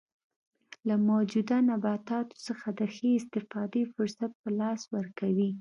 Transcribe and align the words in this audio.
له 0.87 0.95
موجوده 1.09 1.57
نباتاتو 1.69 2.35
څخه 2.47 2.67
د 2.79 2.81
ښې 2.93 3.09
استفادې 3.19 3.83
فرصت 3.93 4.31
په 4.41 4.49
لاس 4.59 4.81
ورکوي. 4.95 5.49